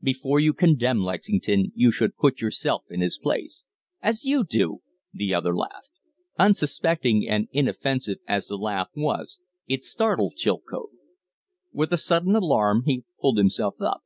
"Before 0.00 0.38
you 0.38 0.52
condemn 0.54 1.00
Lexington 1.02 1.72
you 1.74 1.90
should 1.90 2.14
put 2.16 2.40
yourself 2.40 2.84
in 2.90 3.00
his 3.00 3.18
place" 3.18 3.64
"As 4.08 4.24
you 4.24 4.44
do?" 4.44 4.82
the 5.12 5.34
other 5.34 5.52
laughed. 5.52 5.90
Unsuspecting 6.38 7.26
and 7.28 7.48
inoffensive 7.50 8.18
as 8.28 8.46
the 8.46 8.56
laugh 8.56 8.90
was, 8.94 9.40
it 9.66 9.82
startled 9.82 10.36
Chilcote. 10.36 10.90
With 11.72 11.92
a 11.92 11.98
sudden 11.98 12.36
alarm 12.36 12.84
he 12.86 13.02
pulled 13.20 13.38
himself 13.38 13.80
up. 13.80 14.02